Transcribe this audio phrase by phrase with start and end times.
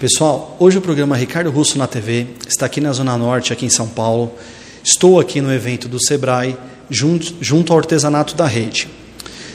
[0.00, 3.68] Pessoal, hoje o programa Ricardo Russo na TV está aqui na Zona Norte, aqui em
[3.68, 4.30] São Paulo.
[4.84, 6.56] Estou aqui no evento do Sebrae,
[6.88, 8.86] junto, junto ao artesanato da rede.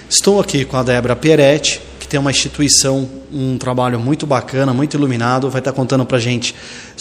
[0.09, 4.97] Estou aqui com a Débora Pieretti, que tem uma instituição, um trabalho muito bacana, muito
[4.97, 5.49] iluminado.
[5.49, 6.53] Vai estar contando para gente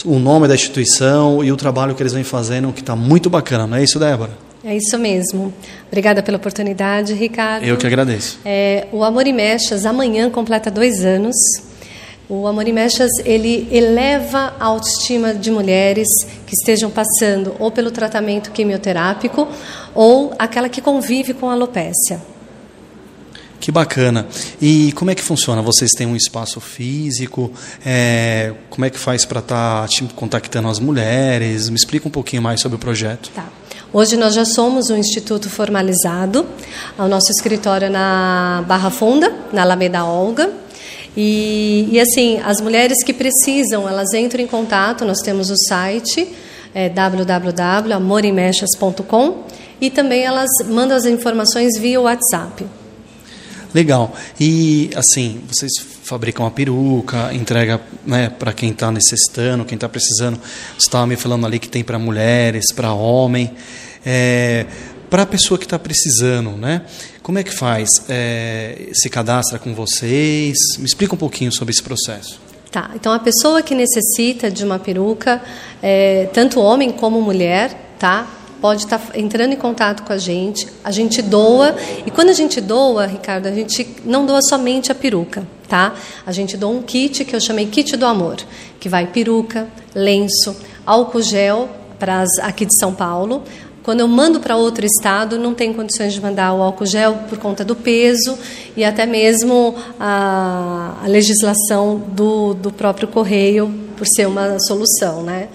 [0.05, 3.67] o nome da instituição e o trabalho que eles vêm fazendo, que está muito bacana.
[3.67, 4.31] Não é isso, Débora?
[4.65, 5.53] É isso mesmo.
[5.89, 7.65] Obrigada pela oportunidade, Ricardo.
[7.65, 8.39] Eu que agradeço.
[8.45, 11.35] É, o Amor e Mechas amanhã completa dois anos.
[12.35, 16.09] O Amor e Mechas ele eleva a autoestima de mulheres
[16.47, 19.47] que estejam passando ou pelo tratamento quimioterápico
[19.95, 22.23] ou aquela que convive com alopécia.
[23.61, 24.27] Que bacana.
[24.63, 25.61] E como é que funciona?
[25.61, 27.53] Vocês têm um espaço físico?
[27.85, 31.69] É, como é que faz para estar tá, contactando as mulheres?
[31.69, 33.31] Me explica um pouquinho mais sobre o projeto.
[33.35, 33.47] Tá.
[33.93, 36.47] Hoje nós já somos um instituto formalizado.
[36.99, 40.62] O nosso escritório é na Barra Funda, na Alameda Olga.
[41.17, 46.29] E, e, assim, as mulheres que precisam, elas entram em contato, nós temos o site
[46.75, 49.45] é, www.amorimechas.com
[49.81, 52.65] e também elas mandam as informações via WhatsApp.
[53.75, 54.15] Legal.
[54.39, 60.39] E assim, vocês fabricam a peruca, entrega né, para quem está necessitando, quem está precisando.
[60.79, 63.51] Você estava me falando ali que tem para mulheres, para homem.
[64.05, 64.67] É,
[65.13, 66.87] para a pessoa que está precisando, né?
[67.23, 68.03] Como é que faz?
[68.09, 70.57] É, se cadastra com vocês?
[70.79, 72.41] Me explica um pouquinho sobre esse processo.
[72.71, 75.43] Tá, então a pessoa que necessita de uma peruca,
[75.83, 78.27] é, tanto homem como mulher, tá?
[78.59, 81.77] Pode estar tá entrando em contato com a gente, a gente doa,
[82.07, 85.95] e quando a gente doa, Ricardo, a gente não doa somente a peruca, tá?
[86.25, 88.39] A gente doa um kit que eu chamei kit do amor,
[88.81, 93.45] que vai peruca, lenço, álcool gel para as aqui de São Paulo,
[93.83, 97.39] quando eu mando para outro estado, não tem condições de mandar o álcool gel por
[97.39, 98.39] conta do peso
[98.77, 105.49] e até mesmo a, a legislação do, do próprio correio por ser uma solução, né?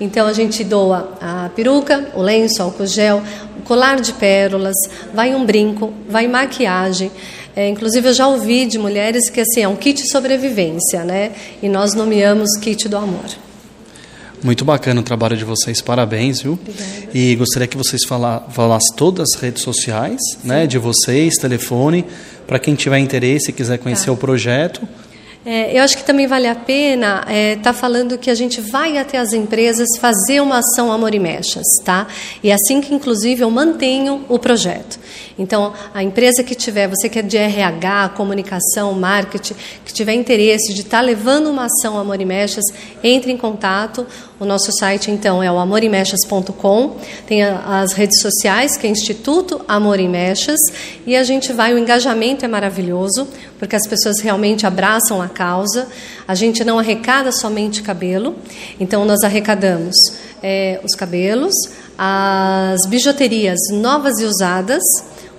[0.00, 3.22] Então a gente doa a peruca, o lenço, o álcool gel,
[3.58, 4.76] o colar de pérolas,
[5.12, 7.10] vai um brinco, vai maquiagem.
[7.54, 11.32] É, inclusive eu já ouvi de mulheres que assim é um kit sobrevivência, né?
[11.60, 13.51] E nós nomeamos kit do amor.
[14.42, 16.54] Muito bacana o trabalho de vocês, parabéns, viu?
[16.54, 17.10] Obrigada.
[17.14, 22.04] E gostaria que vocês falassem todas as redes sociais, né, de vocês, telefone,
[22.44, 24.12] para quem tiver interesse e quiser conhecer tá.
[24.12, 24.82] o projeto.
[25.44, 28.60] É, eu acho que também vale a pena estar é, tá falando que a gente
[28.60, 32.06] vai até as empresas fazer uma ação Amor e Mechas, tá?
[32.44, 35.00] E é assim que, inclusive, eu mantenho o projeto.
[35.36, 39.54] Então, a empresa que tiver, você que é de RH, comunicação, marketing,
[39.84, 42.64] que tiver interesse de estar tá levando uma ação Amor e Mechas,
[43.02, 44.06] entre em contato.
[44.42, 46.96] O nosso site, então, é o amorimechas.com.
[47.28, 50.58] Tem as redes sociais, que é Instituto Amor e Mechas.
[51.06, 55.86] E a gente vai, o engajamento é maravilhoso, porque as pessoas realmente abraçam a causa.
[56.26, 58.34] A gente não arrecada somente cabelo,
[58.80, 59.94] então nós arrecadamos
[60.42, 61.54] é, os cabelos,
[61.96, 64.82] as bijuterias novas e usadas,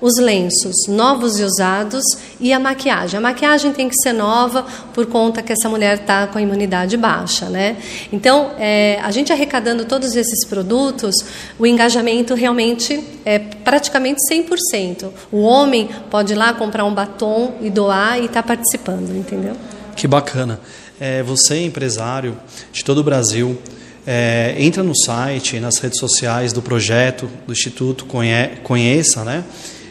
[0.03, 2.03] os lenços novos e usados
[2.37, 3.17] e a maquiagem.
[3.17, 6.97] A maquiagem tem que ser nova por conta que essa mulher está com a imunidade
[6.97, 7.77] baixa, né?
[8.11, 11.15] Então, é, a gente arrecadando todos esses produtos,
[11.57, 15.09] o engajamento realmente é praticamente 100%.
[15.31, 19.55] O homem pode ir lá comprar um batom e doar e está participando, entendeu?
[19.95, 20.59] Que bacana.
[20.99, 22.37] É, você empresário
[22.73, 23.57] de todo o Brasil.
[24.05, 29.45] É, entra no site, nas redes sociais do projeto, do Instituto, conhe, conheça, né?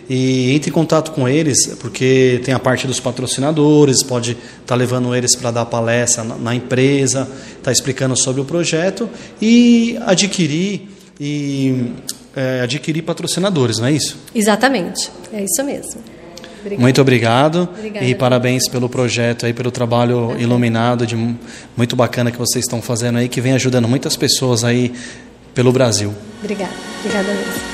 [0.08, 4.74] E entre em contato com eles, porque tem a parte dos patrocinadores, pode estar tá
[4.74, 9.08] levando eles para dar palestra na, na empresa, estar tá explicando sobre o projeto
[9.40, 10.88] e adquirir
[11.20, 11.92] e
[12.34, 14.18] é, adquirir patrocinadores, não é isso?
[14.34, 16.00] Exatamente, é isso mesmo.
[16.60, 16.82] Obrigada.
[16.82, 18.06] Muito obrigado Obrigada.
[18.06, 21.16] e parabéns pelo projeto aí, pelo trabalho iluminado de
[21.76, 24.92] muito bacana que vocês estão fazendo aí, que vem ajudando muitas pessoas aí
[25.54, 26.14] pelo Brasil.
[26.40, 27.71] Obrigada, obrigada mesmo.